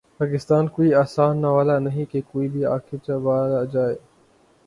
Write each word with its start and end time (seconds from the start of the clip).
پاکستان 0.19 0.67
کوئی 0.67 0.93
آسان 0.93 1.41
نوالہ 1.41 1.77
نہیں 1.79 2.05
کہ 2.11 2.21
کوئی 2.31 2.47
بھی 2.47 2.65
آ 2.65 2.77
کے 2.77 2.97
چبا 2.97 3.63
جائے۔ 3.73 3.95